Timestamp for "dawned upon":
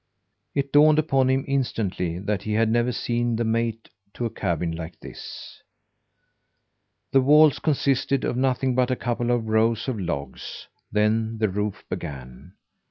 0.73-1.29